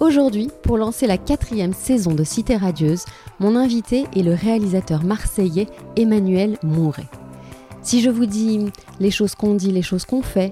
[0.00, 3.04] Aujourd'hui, pour lancer la quatrième saison de Cité Radieuse,
[3.40, 5.66] mon invité est le réalisateur marseillais
[5.96, 7.08] Emmanuel Mouret.
[7.82, 8.66] Si je vous dis
[9.00, 10.50] les choses qu'on dit, les choses qu'on fait,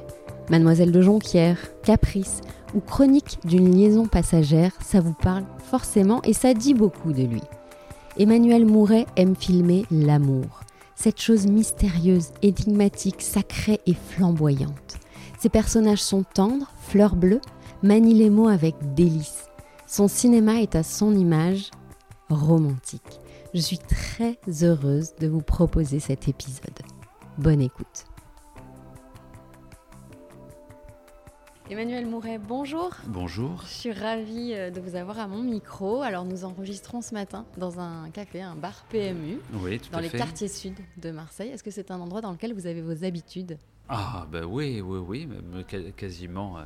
[0.50, 2.41] Mademoiselle de Jonquière, Caprice
[2.74, 7.42] ou Chronique d'une liaison passagère, ça vous parle forcément et ça dit beaucoup de lui.
[8.19, 10.62] Emmanuel Mouret aime filmer l'amour,
[10.97, 14.97] cette chose mystérieuse, énigmatique, sacrée et flamboyante.
[15.39, 17.42] Ses personnages sont tendres, fleurs bleues,
[17.82, 19.48] manie les mots avec délice.
[19.86, 21.70] Son cinéma est à son image
[22.28, 23.20] romantique.
[23.55, 26.78] Je suis très heureuse de vous proposer cet épisode.
[27.38, 28.05] Bonne écoute.
[31.68, 32.91] Emmanuel Mouret, bonjour.
[33.08, 33.60] Bonjour.
[33.62, 36.00] Je suis ravie euh, de vous avoir à mon micro.
[36.02, 40.00] Alors nous enregistrons ce matin dans un café, un bar PMU, oui, tout dans à
[40.00, 40.18] les fait.
[40.18, 41.50] quartiers sud de Marseille.
[41.50, 43.58] Est-ce que c'est un endroit dans lequel vous avez vos habitudes?
[43.88, 45.64] Ah, ben oui, oui, oui,
[45.96, 46.56] quasiment.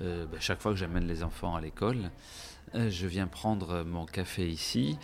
[0.00, 2.10] Euh, ben, chaque fois que j'amène les enfants à l'école,
[2.74, 4.98] euh, je viens prendre mon café ici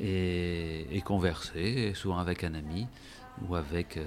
[0.00, 2.86] et, et converser, souvent avec un ami
[3.48, 4.04] ou avec euh,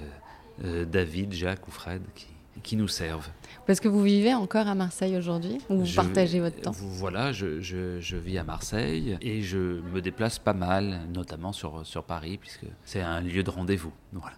[0.64, 2.28] euh, David, Jacques ou Fred qui,
[2.64, 3.30] qui nous servent.
[3.66, 6.72] Parce que vous vivez encore à Marseille aujourd'hui ou vous Je- partagez votre temps?
[6.74, 11.86] Voilà, je, je- je vis à Marseille et je me déplace pas mal, notamment sur,
[11.86, 13.94] sur Paris, puisque c'est un lieu de rendez-vous.
[14.14, 14.36] Voilà.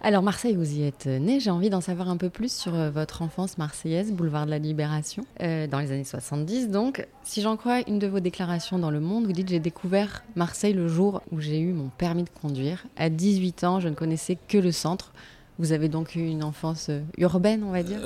[0.00, 1.40] Alors Marseille, vous y êtes né.
[1.40, 4.60] J'ai envie d'en savoir un peu plus sur euh, votre enfance marseillaise, boulevard de la
[4.60, 6.68] Libération, euh, dans les années 70.
[6.70, 10.22] Donc, si j'en crois une de vos déclarations dans Le Monde, vous dites j'ai découvert
[10.36, 12.86] Marseille le jour où j'ai eu mon permis de conduire.
[12.96, 15.12] À 18 ans, je ne connaissais que le centre.
[15.58, 17.98] Vous avez donc eu une enfance euh, urbaine, on va dire?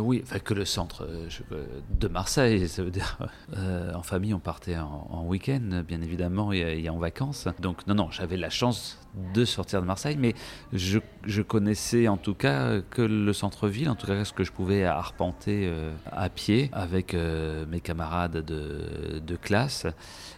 [0.00, 1.06] Oui, enfin que le centre
[2.00, 3.18] de Marseille, ça veut dire
[3.94, 7.46] en famille on partait en, en week-end bien évidemment et en vacances.
[7.60, 8.98] Donc non non, j'avais la chance
[9.34, 10.34] de sortir de Marseille, mais
[10.72, 14.52] je, je connaissais en tout cas que le centre-ville, en tout cas ce que je
[14.52, 19.86] pouvais arpenter euh, à pied avec euh, mes camarades de, de classe.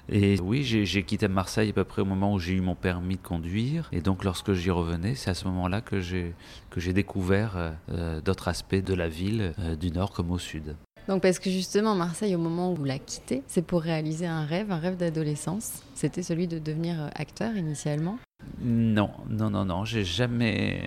[0.09, 3.17] Et oui, j'ai quitté Marseille à peu près au moment où j'ai eu mon permis
[3.17, 3.89] de conduire.
[3.93, 8.75] Et donc lorsque j'y revenais, c'est à ce moment-là que j'ai découvert euh, d'autres aspects
[8.75, 10.77] de la ville, du nord comme au sud.
[11.09, 14.45] Donc parce que justement, Marseille, au moment où vous la quittez, c'est pour réaliser un
[14.45, 15.83] rêve, un rêve d'adolescence.
[15.95, 18.19] C'était celui de devenir euh, acteur initialement?
[18.61, 20.83] Non, non, non, non, j'ai jamais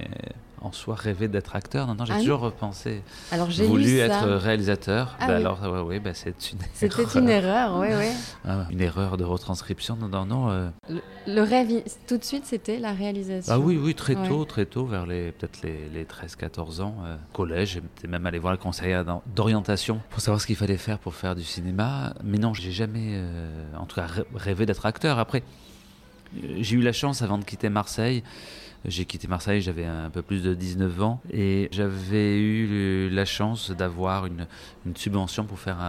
[0.61, 1.87] en soi rêvé d'être acteur.
[1.87, 3.01] Non, non, j'ai Ah toujours repensé,
[3.31, 5.15] Alors j'ai voulu lu être réalisateur.
[5.19, 5.39] Ah Bah oui.
[5.39, 8.05] alors, ouais, ouais, bah c'est une C'était une erreur, oui, oui.
[8.45, 9.95] Ah, une erreur de retranscription.
[9.95, 10.49] Non, non, non.
[10.51, 13.53] euh, Le, le rêve, tout de suite, c'était la réalisation.
[13.53, 14.27] Ah oui, oui, très Ouais.
[14.27, 18.39] tôt, très tôt, vers les peut-être les, les 13-14 ans, euh, collège, j'étais même allé
[18.39, 19.01] voir le conseiller
[19.35, 22.13] d'orientation pour savoir ce qu'il fallait faire pour faire du cinéma.
[22.23, 25.17] Mais non, j'ai jamais, euh, en tout cas, rê- rêvé d'être acteur.
[25.19, 25.43] Après,
[26.33, 28.23] j'ai eu la chance avant de quitter Marseille.
[28.85, 33.69] J'ai quitté Marseille, j'avais un peu plus de 19 ans et j'avais eu la chance
[33.69, 34.47] d'avoir une,
[34.95, 35.79] subvention pour faire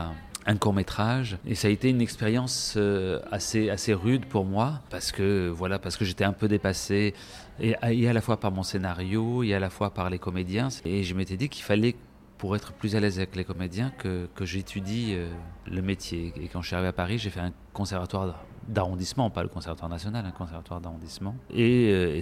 [0.47, 4.81] un, court métrage et ça a été une expérience euh, assez assez rude pour moi
[4.91, 7.15] parce que voilà parce que j'étais un peu dépassé
[7.61, 10.69] et, à- la fois par mon scénario et à la fois par les comédiens.
[10.85, 11.95] Et je m'étais dit qu'il fallait
[12.37, 15.33] pour être plus à l'aise avec les comédiens que, que j'étudie euh,
[15.71, 16.35] le métier.
[16.37, 19.91] Et quand je suis arrivé à Paris j'ai fait un conservatoire d'arrondissement pas le conservatoire
[19.91, 22.21] national un conservatoire d'arrondissement et, euh,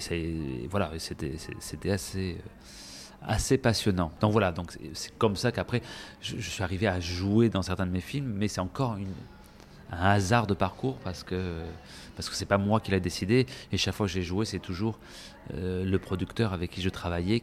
[0.70, 2.34] voilà c'était euh,
[3.22, 4.10] assez passionnant.
[4.20, 5.82] Donc voilà, donc c'est- comme ça qu'après
[6.20, 8.96] je, suis arrivé à jouer dans certains de mes films, mais c'est encore
[9.92, 11.62] un hasard de parcours parce que
[12.16, 14.58] parce que c'est pas moi qui l'a décidé et chaque fois que j'ai joué, c'est
[14.58, 14.98] toujours
[15.54, 17.42] euh, le producteur avec qui je travaillais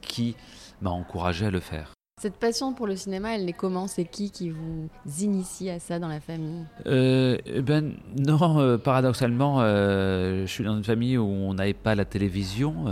[0.00, 0.36] qui
[0.80, 1.92] m'a encouragé à le faire.
[2.22, 3.88] Cette passion pour le cinéma, elle est comment?
[3.88, 4.88] C'est qui qui vous
[5.20, 6.64] initie à ça dans la famille?
[6.86, 11.74] Euh, eh ben non, euh, paradoxalement, euh, je suis dans une famille où on n'avait
[11.74, 12.84] pas la télévision,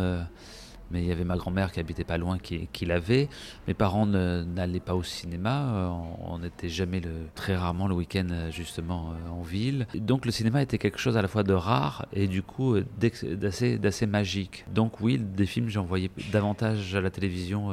[0.90, 3.28] mais il y avait ma grand-mère qui habitait pas loin qui, qui l'avait.
[3.68, 5.92] Mes parents n'allaient pas au cinéma,
[6.26, 9.86] on- n'était jamais le, très rarement le week-end justement en ville.
[9.94, 14.06] Donc le cinéma était quelque chose à la fois de rare et du coup d'assez
[14.08, 14.64] magique.
[14.74, 17.70] Donc oui, des films j'en voyais davantage à la télévision.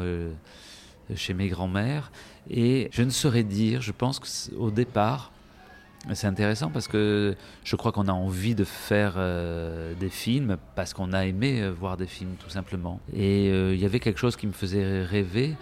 [1.16, 2.12] Chez mes grands-mères
[2.50, 5.32] et je ne saurais dire, je pense qu'au départ,
[6.14, 10.94] c'est intéressant parce que je crois qu'on a envie de faire euh, des films parce
[10.94, 13.00] qu'on a aimé euh, voir des films tout simplement.
[13.14, 15.56] Et euh, il y avait quelque chose qui me faisait rêver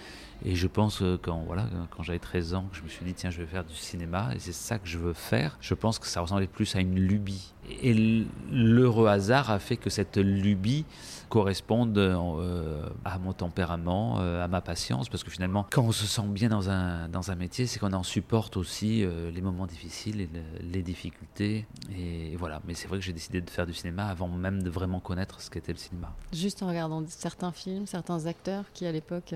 [0.45, 3.31] Et je pense que quand, voilà, quand j'avais 13 ans, je me suis dit, tiens,
[3.31, 5.57] je vais faire du cinéma et c'est ça que je veux faire.
[5.61, 7.53] Je pense que ça ressemblait plus à une lubie.
[7.81, 10.85] Et l'heureux hasard a fait que cette lubie
[11.35, 16.05] corresponde euh, à mon tempérament, euh, à ma patience, parce que finalement, quand on se
[16.05, 19.65] sent bien dans un, dans un métier, c'est qu'on en supporte aussi euh, les moments
[19.65, 20.29] difficiles et
[20.61, 21.65] les difficultés.
[21.93, 24.69] Et voilà, mais c'est vrai que j'ai décidé de faire du cinéma avant même de
[24.69, 26.15] vraiment connaître ce qu'était le cinéma.
[26.31, 29.35] Juste en regardant certains films, certains acteurs qui à l'époque...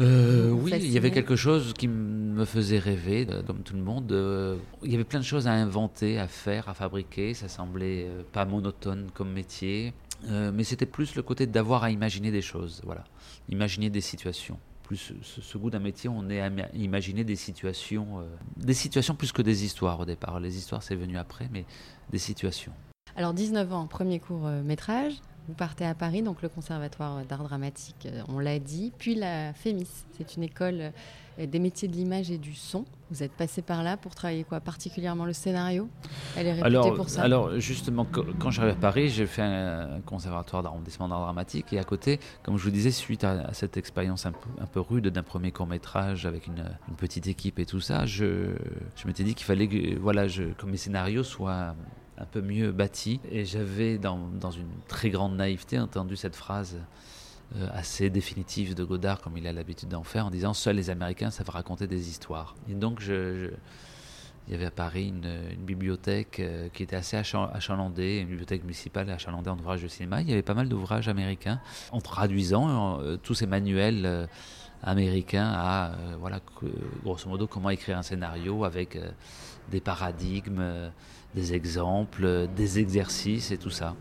[0.00, 4.10] Euh, oui, il y avait quelque chose qui me faisait rêver, comme tout le monde.
[4.82, 7.34] il y avait plein de choses à inventer, à faire, à fabriquer.
[7.34, 9.94] Ça semblait pas monotone comme métier.
[10.30, 13.04] Euh, mais c'était plus le côté d'avoir à imaginer des choses, voilà,
[13.48, 14.58] imaginer des situations.
[14.82, 18.24] Plus ce, goût d'un métier, on est à imaginer des situations, euh,
[18.56, 20.40] des situations plus que des histoires au départ.
[20.40, 21.64] Les histoires, c'est venu après, mais
[22.10, 22.72] des situations.
[23.16, 25.14] Alors 19 ans, premier court euh, métrage.
[25.48, 30.06] Vous partez à Paris, donc le Conservatoire d'art dramatique, on l'a dit, puis la FEMIS,
[30.16, 30.90] c'est une école
[31.38, 32.86] des métiers de l'image et du son.
[33.14, 35.88] Vous êtes passé par là pour travailler quoi Particulièrement le scénario?
[36.36, 37.22] Elle est réputée alors, pour ça.
[37.22, 41.84] Alors justement, quand j'arrive à Paris, j'ai fait un conservatoire d'arrondissement d'art dramatique et à
[41.84, 45.22] côté, comme je vous disais, suite à, cette expérience un peu, un peu rude d'un
[45.22, 46.64] premier court métrage avec une,
[46.96, 48.56] petite équipe et tout ça, je,
[48.96, 51.76] je m'étais dit qu'il fallait que, voilà, je, que mes scénarios soient
[52.18, 53.20] un peu mieux bâtis.
[53.30, 56.80] Et j'avais dans, dans une très grande naïveté entendu cette phrase
[57.72, 61.30] assez définitive de Godard, comme il a l'habitude d'en faire, en disant seuls les Américains
[61.30, 62.56] savent raconter des histoires.
[62.68, 63.00] Et donc,
[64.46, 69.08] il y avait à Paris une, bibliothèque euh, qui était assez achalandée, une bibliothèque municipale
[69.08, 70.20] achalandée en ouvrages de cinéma.
[70.20, 71.60] Il y avait pas mal d'ouvrages américains
[71.92, 74.28] en traduisant euh, tous ces manuels
[74.82, 76.40] américains à, voilà,
[77.02, 78.98] grosso modo, comment écrire un scénario avec
[79.70, 80.90] des paradigmes,
[81.34, 83.94] des exemples, des exercices et tout ça.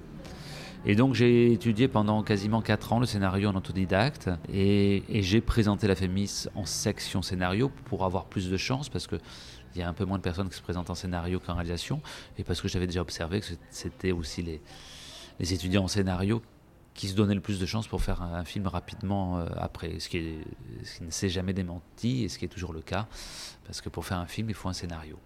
[0.86, 5.88] Et donc j'ai étudié pendant quasiment 4 ans le scénario en autodidacte et, j'ai présenté
[5.88, 9.16] la FEMIS en section scénario pour avoir plus de chance parce que
[9.76, 12.02] il y a un peu moins de personnes qui se présentent en scénario qu'en réalisation
[12.38, 16.42] et parce que j'avais déjà observé que c'était aussi les, étudiants en scénario
[16.94, 20.10] qui se donnaient le plus de chance pour faire un, film rapidement euh, après, ce
[20.10, 20.36] qui
[21.02, 23.08] ne s'est jamais démenti et ce qui est toujours le cas,
[23.66, 25.18] parce que pour faire un film, il faut un scénario.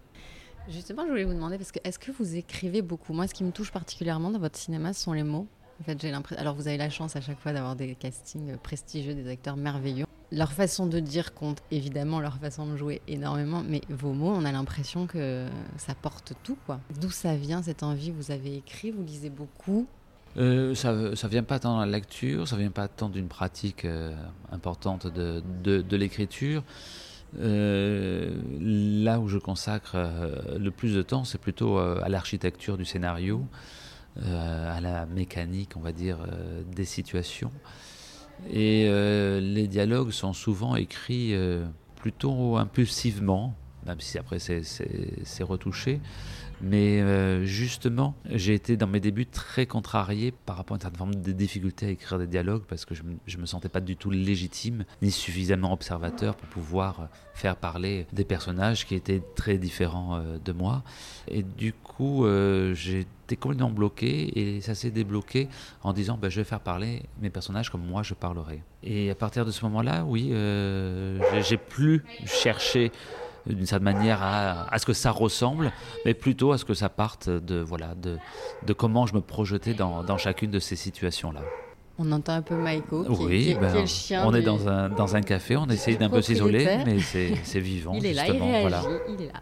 [0.69, 3.14] Justement, je voulais vous demander, parce que est-ce que vous écrivez beaucoup?
[3.14, 5.48] Moi, ce qui me touche particulièrement dans votre cinéma, ce sont les mots.
[5.80, 6.42] En fait, j'ai l'impression.
[6.42, 10.06] Alors, vous avez la chance à chaque fois d'avoir des castings prestigieux, des acteurs merveilleux.
[10.31, 14.44] Leur façon de dire compte évidemment, leur façon de jouer énormément, mais vos mots, on
[14.44, 15.46] a l'impression que
[15.78, 16.58] ça porte tout.
[17.00, 18.12] D'où ça vient cette envie?
[18.12, 19.88] Vous avez écrit, vous lisez beaucoup?
[20.36, 23.86] Euh, ça ne vient pas tant de la lecture, ça vient pas tant d'une pratique
[23.86, 24.13] euh,
[24.52, 26.63] importante de, de l'écriture.
[27.39, 32.77] Euh, là où je consacre euh, le plus de temps, c'est plutôt euh, à l'architecture
[32.77, 33.45] du scénario,
[34.19, 36.18] à la mécanique, on va dire,
[36.75, 37.51] des situations.
[38.50, 38.89] Et
[39.39, 41.35] les dialogues sont souvent écrits
[41.97, 43.53] plutôt impulsivement,
[43.85, 46.00] même si après c'est retouché.
[46.62, 50.98] Mais euh, justement, j'ai été dans mes débuts très contrarié par rapport à une certaine
[50.98, 53.95] forme de difficulté à écrire des dialogues parce que je ne me sentais pas du
[53.95, 59.57] tout légitime ni suffisamment observateur pour pouvoir euh, faire parler des personnages qui étaient très
[59.57, 60.84] différents euh, de moi.
[61.27, 62.25] Et du coup,
[62.74, 65.50] j'ai été complètement bloqué et ça s'est débloqué
[65.84, 68.62] en disant ben, je vais faire parler mes personnages comme moi je parlerai.
[68.84, 70.32] Et à partir de ce moment-là, oui,
[71.41, 72.91] j'ai plus cherché
[73.48, 75.72] d'une certaine manière à, à, ce que ça ressemble,
[76.06, 78.18] mais plutôt à ce que ça parte de, voilà, de,
[78.66, 81.42] de comment je me projetais dans, dans chacune de ces situations-là.
[82.00, 84.24] On entend un peu Maiko, qui, oui, qui, ben, qui est le chien.
[84.25, 87.94] On est dans un, dans un café, on essaye d'un peu s'isoler, mais c'est vivant.
[87.96, 88.84] il est là, il réagit, voilà.
[89.10, 89.42] il est là.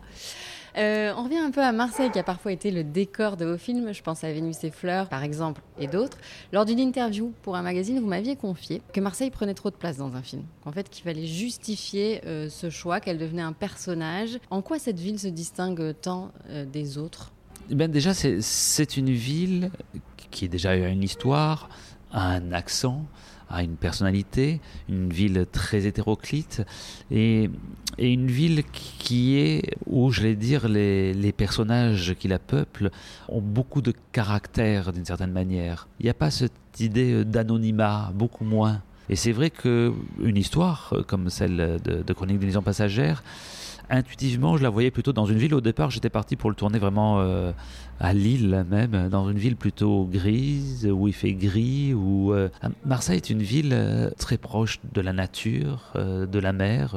[0.78, 3.58] Euh, on revient un peu à Marseille, qui a parfois été le décor de vos
[3.58, 3.94] films.
[3.94, 6.18] Je pense à Vénus et Fleurs, par exemple, et d'autres.
[6.52, 9.98] Lors d'une interview pour un magazine, vous m'aviez confié que Marseille prenait trop de place
[9.98, 10.44] dans un film.
[10.64, 14.38] Qu'en fait, qu'il fallait justifier euh, ce choix, qu'elle devenait un personnage.
[14.50, 17.32] En quoi cette ville se distingue tant euh, des autres?
[17.70, 19.72] Eh ben Déjà, c'est une ville
[20.30, 21.70] qui déjà a une histoire,
[22.16, 23.06] a un accent,
[23.50, 26.64] a une personnalité, une ville très hétéroclite
[27.12, 27.50] et,
[28.00, 32.90] et une ville qui est, où je vais dire, les, les personnages qui la peuplent
[33.30, 35.88] ont beaucoup de caractère d'une certaine manière.
[36.00, 38.82] Il n'y a pas cette idée d'anonymat, beaucoup moins.
[39.10, 39.94] Et c'est vrai qu'une
[40.36, 43.24] histoire comme celle de, de Chronique des liaisons passagères,
[43.90, 45.54] intuitivement, je la voyais plutôt dans une ville.
[45.54, 47.52] Au départ, j'étais parti pour le tourner vraiment euh,
[48.00, 51.94] à Lille même, dans une ville plutôt grise, où il fait gris.
[51.94, 52.50] Où, euh,
[52.86, 56.96] Marseille est une ville euh, très proche de la nature, de la mer.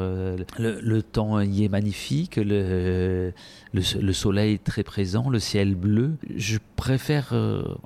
[0.58, 3.32] Le, temps y est magnifique, le,
[3.72, 6.16] le, le, soleil très présent, le ciel bleu.
[6.36, 7.32] Je préfère,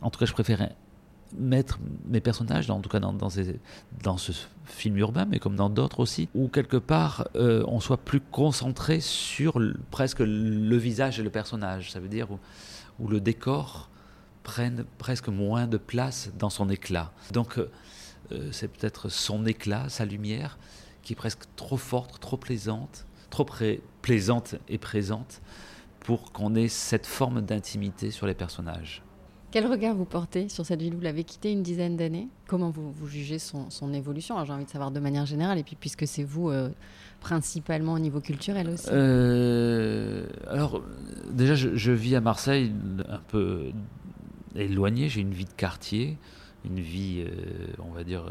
[0.01, 0.69] en tout cas, je préfère
[1.39, 4.33] mettre mes personnages, en tout cas dans, ce
[4.65, 9.01] film urbain, mais comme dans d'autres aussi, où quelque part euh, on soit plus concentré
[9.01, 9.61] sur
[9.91, 11.91] presque le visage et le personnage.
[11.93, 12.29] Ça veut dire
[12.99, 13.89] où, le décor
[14.43, 17.13] prenne presque moins de place dans son éclat.
[17.33, 20.59] Donc euh, c'est peut-être son éclat, sa lumière,
[21.03, 23.47] qui est presque trop forte, trop plaisante, trop
[24.03, 25.41] plaisante et présente
[26.01, 29.03] pour qu'on ait cette forme d'intimité sur les personnages.
[29.53, 30.95] Quel regard vous portez sur cette ville?
[30.95, 32.27] Vous l'avez quittée une dizaine d'années.
[32.47, 34.43] Comment vous, jugez son, évolution?
[34.47, 36.71] J'ai envie de savoir de manière générale, et puis puisque c'est vous euh,
[37.21, 38.89] principalement au niveau culturel aussi.
[38.91, 40.83] Euh, alors,
[41.31, 42.73] déjà, je, vis à Marseille
[43.07, 43.73] un peu
[44.57, 45.11] éloigné.
[45.11, 46.17] J'ai une vie de quartier,
[46.65, 48.25] une vie, euh, on va dire,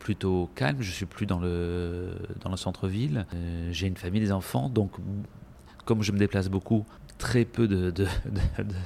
[0.00, 0.78] plutôt calme.
[0.80, 3.26] Je suis plus dans le, dans le centre-ville.
[3.70, 4.90] J'ai une famille, des enfants, donc
[5.84, 6.84] comme je me déplace beaucoup,
[7.20, 7.92] très peu de,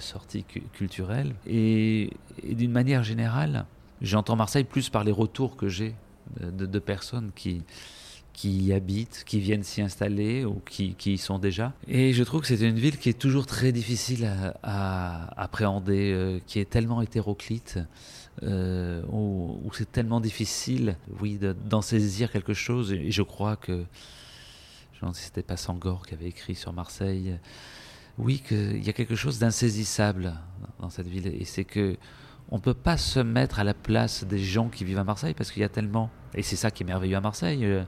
[0.00, 1.34] sorties culturelles.
[1.46, 2.10] Et,
[2.42, 3.64] d'une manière générale,
[4.02, 5.94] j'entends Marseille plus par les retours que j'ai
[6.40, 7.62] de, personnes qui,
[8.32, 11.72] qui y habitent, qui viennent s'y installer ou qui, qui, y sont déjà.
[11.86, 14.28] Et je trouve que c'est une ville qui est toujours très difficile
[14.62, 17.78] à, appréhender, euh, qui est tellement hétéroclite,
[18.42, 22.92] euh, où, c'est tellement difficile, oui, d'en saisir quelque chose.
[22.92, 23.84] Et je crois que,
[25.00, 27.38] je ne sais pas Sangor qui avait écrit sur Marseille,
[28.18, 30.34] oui, qu'il y a quelque chose d'insaisissable
[30.80, 31.26] dans cette ville.
[31.26, 31.96] Et c'est que
[32.50, 35.34] on ne peut pas se mettre à la place des gens qui vivent à Marseille
[35.34, 37.82] parce qu'il y a tellement, et c'est ça qui est merveilleux à Marseille, euh,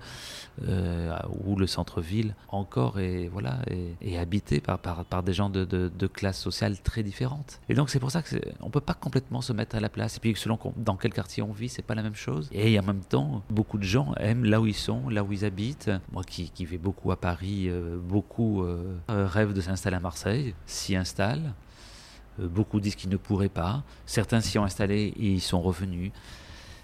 [0.66, 3.58] euh, où le centre-ville encore est, voilà,
[4.00, 7.60] est, habité par, par, des gens de, de, classes sociales très différentes.
[7.68, 10.16] Et donc c'est pour ça qu'on ne peut pas complètement se mettre à la place.
[10.16, 12.48] Et puis selon dans quel quartier on vit, c'est pas la même chose.
[12.52, 15.44] Et en même temps, beaucoup de gens aiment là où ils sont, là où ils
[15.44, 15.90] habitent.
[16.12, 18.64] Moi qui, qui vais beaucoup à Paris, euh, beaucoup
[19.08, 21.52] rêvent de s'installer à Marseille, s'y installent.
[22.40, 23.82] Euh, beaucoup disent qu'ils ne pourraient pas.
[24.04, 26.12] Certains s'y ont installés et ils sont revenus.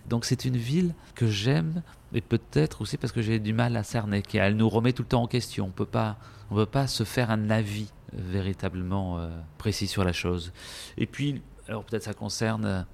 [0.09, 1.83] Donc c'est une ville que j'aime,
[2.15, 5.09] et peut-être aussi parce que j'ai du mal à cerner, qu'elle nous remet tout le
[5.09, 5.67] temps en question.
[5.67, 6.19] On peut pas,
[6.51, 10.53] on peut pas se faire un avis véritablement euh, précis sur la chose.
[10.99, 12.87] Et puis, alors peut-être ça concerne,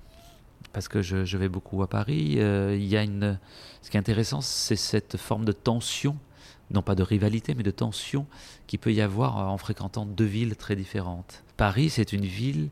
[0.73, 3.39] parce que je, vais beaucoup à Paris, euh, il y a une,
[3.83, 6.17] ce qui est intéressant, c'est cette forme de tension,
[6.71, 8.27] non pas de rivalité, mais de tension
[8.67, 11.43] qui peut y avoir en fréquentant deux villes très différentes.
[11.57, 12.69] Paris, c'est une ville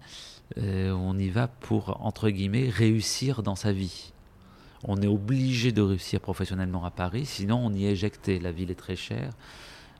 [0.59, 4.13] euh, où on y va pour, entre guillemets, réussir dans sa vie.
[4.89, 8.39] On est obligé de réussir professionnellement à Paris, sinon on y est éjecté.
[8.39, 9.33] La ville est très chère,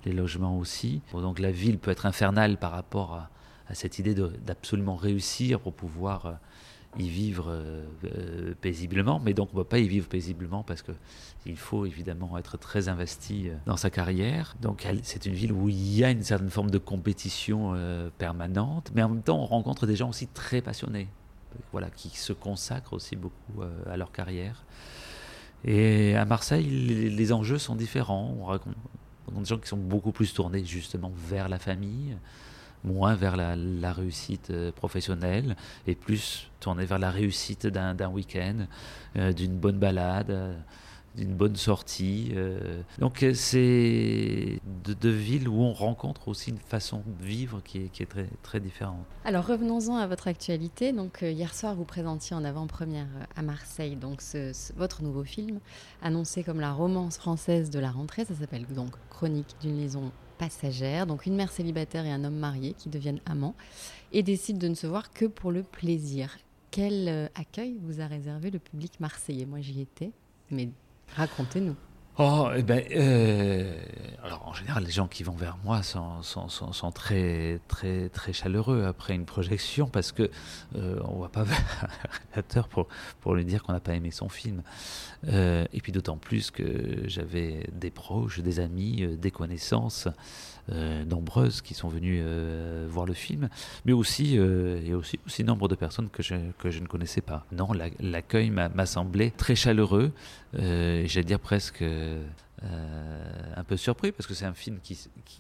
[0.05, 1.03] les logements aussi.
[1.13, 3.31] Donc la ville peut être infernale par rapport à,
[3.75, 6.33] cette idée d'absolument réussir pour pouvoir euh,
[7.01, 10.83] y vivre euh, euh, paisiblement, mais donc on ne peut pas y vivre paisiblement parce
[10.83, 14.55] qu'il faut évidemment être très investi dans sa carrière.
[14.63, 17.75] Donc c'est une ville où il y a une certaine forme de compétition
[18.19, 21.09] permanente, mais en même temps on rencontre des gens aussi très passionnés,
[21.73, 24.65] voilà, qui se consacrent aussi beaucoup à leur carrière.
[25.65, 28.37] Et à Marseille, les, enjeux sont différents.
[28.39, 28.77] On rencontre
[29.33, 32.17] des gens qui sont beaucoup plus tournés justement vers la famille,
[32.85, 35.57] moins vers la, réussite euh, professionnelle
[35.89, 38.67] et plus tourné vers la réussite d'un week-end,
[39.17, 40.57] euh, d'une bonne balade,
[41.17, 42.33] euh, d'une bonne sortie.
[42.99, 48.03] Donc c'est de, villes où on rencontre aussi une façon de vivre qui est, qui
[48.03, 49.05] est très, très différente.
[49.25, 50.93] Alors revenons-en à votre actualité.
[50.93, 54.21] Donc hier soir, vous présentiez en avant-première à Marseille donc
[54.77, 55.61] votre nouveau film,
[56.03, 58.25] annoncé comme la romance française de la rentrée.
[58.25, 62.75] Ça s'appelle donc Chronique d'une liaison passagère, donc une mère célibataire et un homme marié
[62.75, 63.55] qui deviennent amants
[64.13, 66.37] et décident de ne se voir que pour le plaisir.
[66.71, 69.47] Quel euh, accueil vous a réservé le public marseillais?
[69.47, 70.11] Moi j'y étais,
[70.51, 70.69] mais
[71.15, 71.77] racontez-nous.
[72.19, 73.75] Oh, eh ben, euh,
[74.25, 78.33] alors en général, les gens qui vont vers moi sont, sont, sont, très, très, très
[78.33, 80.31] chaleureux après une projection parce que
[80.77, 81.89] euh, on va pas vers
[82.37, 82.89] un pour,
[83.21, 84.63] pour lui dire qu'on n'a pas aimé son film.
[85.29, 90.09] Euh, et puis d'autant plus que j'avais des proches, des amis, euh, des connaissances
[91.07, 92.21] nombreuses qui sont venues
[92.89, 93.49] voir le film,
[93.85, 96.23] mais aussi, et aussi, aussi nombre de personnes que
[96.59, 97.47] que je ne connaissais pas.
[97.53, 97.69] Non,
[98.01, 100.11] l'accueil m'a semblé très chaleureux,
[100.57, 101.85] j'allais dire presque
[102.63, 104.81] un peu surpris parce que c'est un film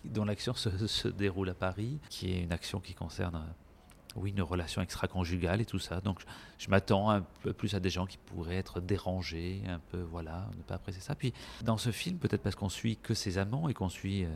[0.05, 3.43] dont l'action se, déroule à Paris, qui est une action qui concerne
[4.17, 6.01] oui, une relation extra-conjugale et tout ça.
[6.01, 6.21] Donc,
[6.59, 10.49] je, m'attends un peu plus à des gens qui pourraient être dérangés, un peu, voilà,
[10.57, 11.15] ne pas apprécier ça.
[11.15, 11.33] Puis,
[11.63, 14.29] dans ce film, peut-être parce qu'on suit que ses amants et qu'on suit euh,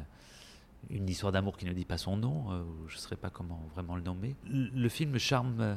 [0.88, 3.62] une histoire d'amour qui ne dit pas son nom, euh, je ne saurais pas comment
[3.74, 4.34] vraiment le nommer.
[4.46, 5.76] Le, film me charme, euh,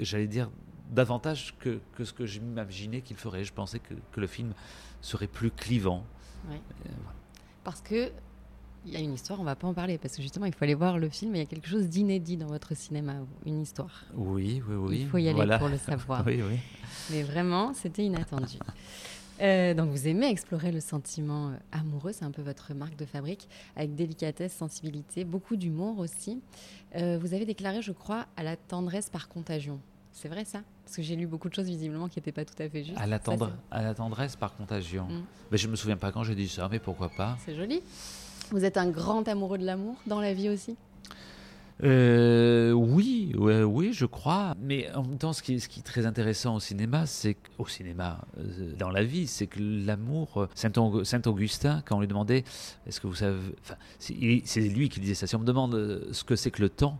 [0.00, 0.50] j'allais dire,
[0.90, 3.44] davantage que, que ce que j'imaginais qu'il ferait.
[3.44, 4.52] Je pensais que, que, le film
[5.00, 6.04] serait plus clivant.
[6.48, 6.56] Oui.
[7.64, 8.12] Parce que
[8.86, 10.62] il y a une histoire, on va pas en parler parce que justement, il faut
[10.62, 11.34] aller voir le film.
[11.34, 13.14] Il y a quelque chose d'inédit dans votre cinéma,
[13.44, 14.04] une histoire.
[14.14, 14.98] Oui, oui, oui.
[15.00, 16.24] Il faut y aller pour le savoir.
[16.24, 16.58] oui, oui.
[17.10, 18.58] Mais vraiment, c'était inattendu.
[19.40, 23.04] Euh, donc vous aimez explorer le sentiment euh, amoureux, c'est un peu votre marque de
[23.04, 26.40] fabrique, avec délicatesse, sensibilité, beaucoup d'humour aussi.
[26.94, 29.78] Euh, vous avez déclaré, je crois, à la tendresse par contagion.
[30.12, 30.62] C'est vrai ça?
[30.84, 32.98] Parce que j'ai lu beaucoup de choses visiblement qui n'étaient pas tout à fait justes.
[32.98, 33.20] À la,
[33.70, 35.04] à la tendresse par contagion.
[35.04, 35.24] Mm.
[35.50, 37.82] Mais je me souviens pas quand j'ai dit ça, mais pourquoi pas C'est joli.
[38.50, 40.76] Vous êtes un grand amoureux de l'amour dans la vie aussi?
[41.82, 44.54] Euh, oui, oui, je crois.
[44.60, 48.72] Mais en même temps, ce qui est, très intéressant au cinéma, c'est au cinéma, euh,
[48.78, 50.42] dans la vie, c'est que l'amour.
[50.42, 52.44] Euh, Saint, Augustin, quand on lui demandait,
[52.86, 53.38] est-ce que vous savez,
[53.98, 55.26] c'est lui qui disait ça.
[55.26, 56.98] Si on me demande ce que c'est que le temps,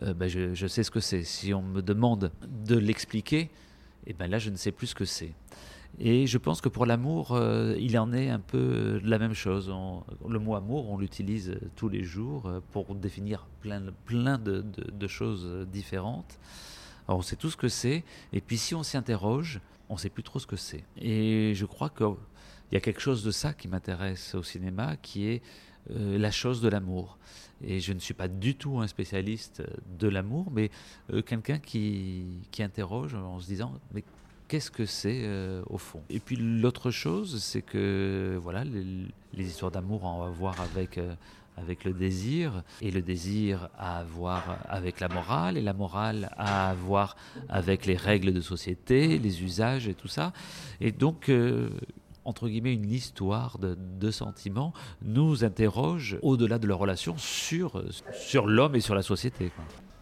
[0.00, 1.24] ben je, sais ce que c'est.
[1.24, 2.32] Si on me demande
[2.64, 3.50] de l'expliquer,
[4.10, 5.32] et eh ben là, je ne sais plus ce que c'est.
[6.00, 9.72] Et je pense que pour l'amour, euh, il en est un peu la même chose.
[10.28, 16.40] le mot amour, on l'utilise tous les jours euh, pour définir plein, de, choses différentes.
[17.06, 18.02] On sait tout ce que c'est,
[18.32, 20.82] et puis si on s'y interroge, on ne sait plus trop ce que c'est.
[20.96, 22.16] Et je crois qu'il
[22.72, 25.40] y a quelque chose de ça qui m'intéresse au cinéma, qui est
[25.90, 27.18] euh, la chose de l'amour.
[27.62, 29.62] Et je ne suis pas du tout un spécialiste
[29.98, 30.70] de l'amour, mais
[31.26, 34.02] quelqu'un qui, qui interroge en se disant, mais
[34.50, 36.02] qu'est-ce que c'est euh, au fond?
[36.10, 41.14] Et puis l'autre chose, c'est que voilà, les, histoires d'amour ont à voir avec euh,
[41.56, 46.74] avec le désir, et le désir à voir avec la morale, et la morale à
[46.74, 47.16] voir
[47.48, 50.32] avec les règles de société, les usages et tout ça.
[50.80, 51.68] Et donc, euh,
[52.24, 54.72] entre guillemets, une histoire de, de sentiments
[55.02, 59.50] nous interroge au-delà de leur relation sur, sur l'homme et sur la société.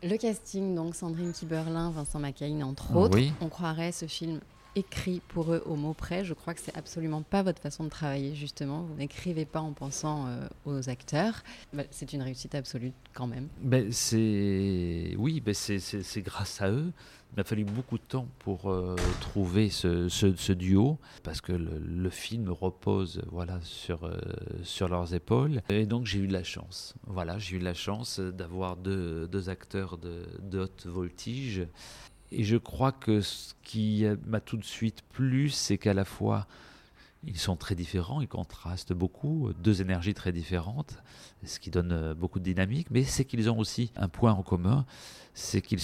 [0.03, 4.41] Le casting, donc Sandrine Kiberlin, Vincent Macaigne, entre autres, on croirait ce film
[4.77, 6.25] écrit pour eux au mot près.
[6.25, 8.83] Je crois que c'est absolument pas votre façon de travailler, justement.
[8.83, 11.43] Vous n'écrivez pas en pensant euh, aux acteurs.
[11.73, 13.49] Bah, c'est une réussite absolue, quand même.
[13.61, 15.17] Ben, c'est...
[15.19, 16.93] Oui, ben, c'est grâce à eux.
[17.33, 22.51] Il m'a fallu beaucoup de temps pour euh, trouver ce, duo, parce que le, film
[22.51, 24.17] repose voilà, sur, euh,
[24.63, 25.63] sur leurs épaules.
[25.69, 26.95] Et donc j'ai eu de la chance.
[27.07, 31.67] Voilà, j'ai eu de la chance d'avoir deux, deux acteurs de, de haute voltige.
[32.33, 36.47] Et je crois que ce qui m'a tout de suite plu, c'est qu'à la fois,
[37.25, 41.03] ils sont très différents, ils contrastent beaucoup, deux énergies très différentes,
[41.45, 44.87] ce qui donne beaucoup de dynamique, mais c'est qu'ils ont aussi un point en commun,
[45.35, 45.81] c'est qu'ils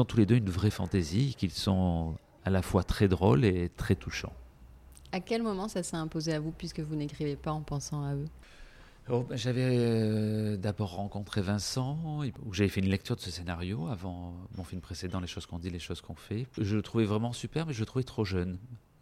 [0.00, 2.14] ont tous les deux une vraie fantaisie, qu'ils sont
[2.44, 4.32] à la fois très drôles et très touchants.
[5.12, 8.14] À quel moment ça s'est imposé à vous, puisque vous n'écrivez pas en pensant à
[8.14, 8.28] eux?
[9.10, 13.88] Oh, ben, j'avais euh, d'abord rencontré Vincent, où j'avais fait une lecture de ce scénario
[13.88, 16.46] avant mon film précédent, Les choses qu'on dit, les choses qu'on fait.
[16.56, 18.58] Je le trouvais vraiment super, mais je le trouvais trop jeune.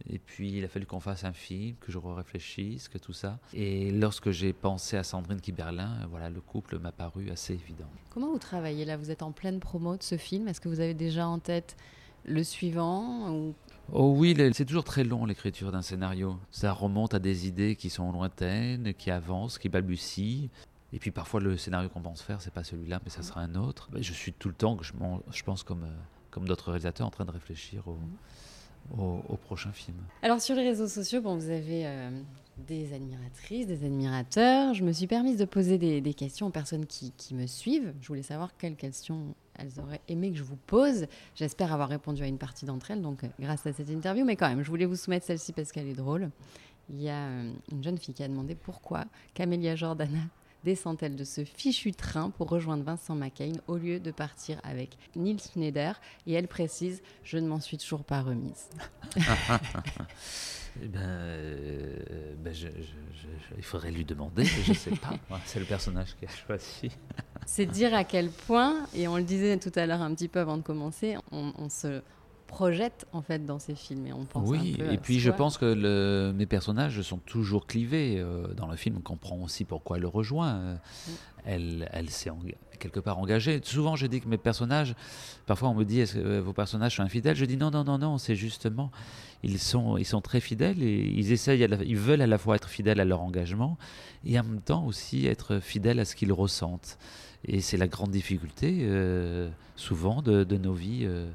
[0.08, 3.38] Et puis il a fallu qu'on fasse un film, que je réfléchisse, que tout ça.
[3.52, 7.88] Et lorsque j'ai pensé à Sandrine Kiberlin, voilà, le couple m'a paru assez évident.
[8.10, 8.96] Comment vous travaillez là?
[8.96, 10.48] Vous êtes en pleine promo de ce film.
[10.48, 11.76] Est-ce que vous avez déjà en tête
[12.24, 13.54] le suivant ou...
[13.92, 16.38] Oh oui, c'est toujours très long l'écriture d'un scénario.
[16.52, 20.48] Ça remonte à des idées qui sont lointaines, qui avancent, qui balbutient.
[20.92, 23.54] Et puis parfois le scénario qu'on pense faire, c'est pas celui-là, mais ça sera un
[23.54, 23.88] autre.
[23.96, 25.96] Je suis tout le temps, je, pense comme, euh,
[26.30, 27.98] comme d'autres réalisateurs, en train de réfléchir au,
[28.98, 29.96] au, prochain film.
[30.22, 32.10] Alors sur les réseaux sociaux, bon, vous avez euh,
[32.66, 34.74] des admiratrices, des admirateurs.
[34.74, 37.92] Je me suis permise de poser des, questions aux personnes qui, qui, me suivent.
[38.00, 41.06] Je voulais savoir quelles questions elles auraient aimé que je vous pose.
[41.34, 44.24] J'espère avoir répondu à une partie d'entre elles, donc euh, grâce à cette interview.
[44.24, 46.30] Mais quand même, je voulais vous soumettre celle-ci parce qu'elle est drôle.
[46.88, 50.18] Il y a euh, une jeune fille qui a demandé pourquoi Camélia Jordana
[50.64, 55.40] descend-elle de ce fichu train pour rejoindre Vincent McCain au lieu de partir avec Nils
[55.40, 58.68] Schneider Et elle précise Je ne m'en suis toujours pas remise.
[59.16, 62.54] eh ben, euh, ben
[63.56, 65.18] il faudrait lui demander, je ne sais pas.
[65.44, 66.90] C'est le personnage qui a choisi.
[67.46, 70.40] C'est dire à quel point, et on le disait tout à l'heure un petit peu
[70.40, 72.02] avant de commencer, on se
[72.50, 75.30] projette en fait dans ces films et on pense oui un peu et puis je
[75.30, 78.96] pense que le, mes personnages sont toujours clivés euh, dans le film.
[78.98, 80.54] On comprend aussi pourquoi elle le rejoint.
[80.54, 80.76] Euh,
[81.46, 82.30] elle elle s'est
[82.78, 83.60] quelque part engagée.
[83.62, 84.94] Souvent je dis que mes personnages
[85.46, 87.36] parfois on me dit est-ce que euh, vos personnages sont infidèles?
[87.36, 88.90] Je dis non non non non c'est justement
[89.42, 92.68] ils sont ils sont très fidèles et ils essayent ils veulent à la fois être
[92.68, 93.78] fidèles à leur engagement
[94.24, 96.98] et en même temps aussi être fidèles à ce qu'ils ressentent.
[97.46, 98.84] Et c'est la grande difficulté
[99.80, 101.30] souvent de, de, nos vies euh,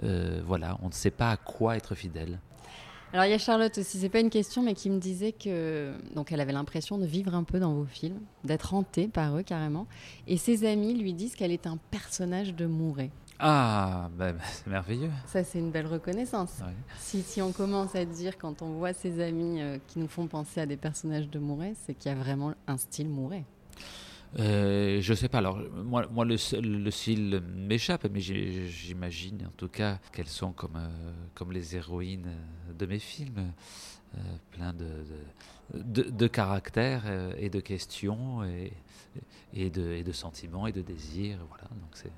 [0.00, 2.38] voilà, on ne sait pas à quoi être fidèle.
[3.12, 5.92] Alors il y a Charlotte aussi, c'est pas une question, mais qui me disait que
[6.14, 9.42] donc elle avait l'impression de vivre un peu dans vos films, d'être hantée par eux
[9.42, 9.86] carrément,
[10.26, 13.10] et ses amis lui disent qu'elle est un personnage de Mouret.
[13.44, 15.10] Ah, bah, bah, c'est merveilleux.
[15.26, 16.60] Ça, c'est une belle reconnaissance.
[16.98, 20.28] Si, si, on commence à dire, quand on voit ses amis euh, qui nous font
[20.28, 23.44] penser à des personnages de Mouret, c'est qu'il y a vraiment un style Mouret.
[24.38, 25.38] Euh, je sais pas.
[25.38, 30.76] Alors, moi, moi le, le style m'échappe, mais j'imagine en tout cas qu'elles sont comme,
[30.76, 32.30] euh, comme les héroïnes
[32.78, 33.52] de mes films,
[34.16, 34.18] euh,
[34.52, 34.88] plein de,
[35.74, 37.04] de, de, caractères
[37.38, 38.72] et de questions et,
[39.54, 41.38] et, de, et de sentiments et de désirs.
[41.48, 42.12] Voilà, donc c'est.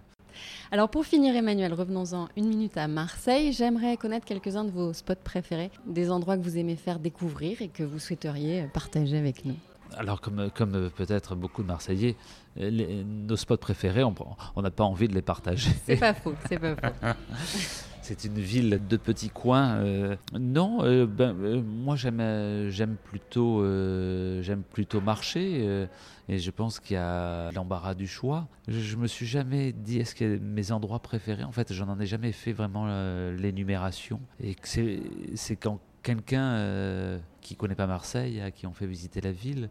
[0.72, 3.52] Alors pour finir Emmanuel, revenons-en une minute à Marseille.
[3.52, 7.68] J'aimerais connaître quelques-uns de vos spots préférés, des endroits que vous aimez faire découvrir et
[7.68, 9.54] que vous souhaiteriez partager avec nous
[9.98, 12.16] alors comme, comme peut-être beaucoup de Marseillais,
[12.56, 15.70] nos spots préférés, on n'a pas envie de les partager.
[15.86, 16.94] C'est pas faux, c'est pas faux.
[18.02, 19.76] c'est une ville de petits coins.
[19.76, 23.64] Euh, non, euh, ben, euh, moi j'aime j'aime plutôt
[24.42, 25.88] j'aime plutôt marcher
[26.28, 28.46] et je pense qu'il y a l'embarras du choix.
[28.68, 31.44] Je, me suis jamais dit est-ce que mes endroits préférés.
[31.44, 32.86] En fait, j'en ai jamais fait vraiment
[33.30, 39.30] l'énumération et c'est quand quelqu'un euh, qui connaît pas Marseille, qui on fait visiter la
[39.30, 39.70] ville.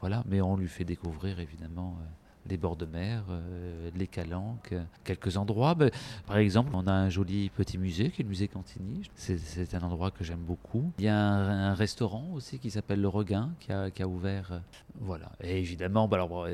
[0.00, 2.04] Voilà, mais on lui fait découvrir évidemment euh,
[2.46, 5.74] les bords de mer, euh, les calanques, quelques endroits.
[5.74, 5.90] Ben,
[6.26, 9.02] par exemple, on a un joli petit musée qui est le musée Cantini.
[9.14, 10.92] C'est un endroit que j'aime beaucoup.
[10.98, 14.62] Il y a un, restaurant aussi qui s'appelle Le Regain qui a, ouvert.
[15.00, 15.32] voilà.
[15.42, 16.46] Et évidemment, ben, alors,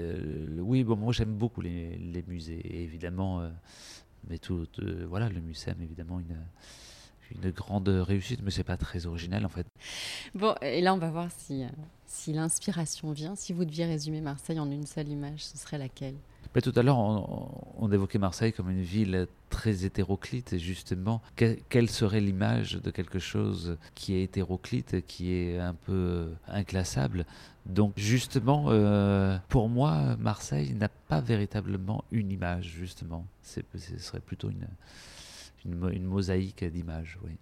[0.59, 2.59] oui, moi j'aime beaucoup les, musées.
[2.59, 3.49] Et évidemment,
[4.29, 4.67] mais tout,
[5.09, 6.37] voilà, le MUSEM, évidemment, une
[7.31, 9.67] une grande réussite, mais c'est pas très original en fait.
[10.35, 11.69] Bon, et là on va voir si, euh,
[12.07, 13.35] si l'inspiration vient.
[13.37, 16.15] Si vous deviez résumer Marseille en une seule image, ce serait laquelle?
[16.57, 21.91] Mais tout à l'heure, on, évoquait Marseille comme une ville très hétéroclite, et justement, quelle
[21.91, 27.27] serait l'image de quelque chose qui est hétéroclite, qui est un peu inclassable?
[27.67, 33.27] Donc, justement, euh, pour moi, Marseille n'a pas véritablement une image, justement.
[33.43, 33.61] Ce
[33.99, 34.67] serait plutôt une,
[35.67, 37.19] une, mosaïque d'images.
[37.25, 37.33] Oui.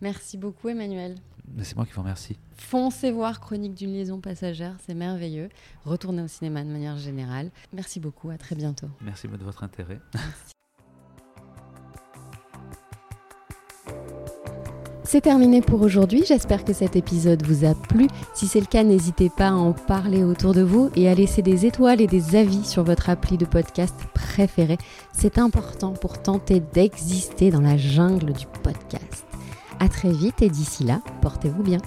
[0.00, 1.16] Merci beaucoup Emmanuel.
[1.62, 2.38] C'est moi qui vous remercie.
[2.56, 5.48] Foncez voir Chronique d'une liaison passagère, c'est merveilleux.
[5.84, 7.50] Retournez au cinéma de manière générale.
[7.72, 8.88] Merci beaucoup, à très bientôt.
[9.00, 10.00] Merci de votre intérêt.
[15.12, 18.06] C'est terminé pour aujourd'hui, j'espère que cet épisode vous a plu.
[18.32, 21.42] Si c'est le cas, n'hésitez pas à en parler autour de vous et à laisser
[21.42, 24.78] des étoiles et des avis sur votre appli de podcast préféré.
[25.12, 29.26] C'est important pour tenter d'exister dans la jungle du podcast.
[29.80, 31.80] A très vite et d'ici là, portez-vous bien.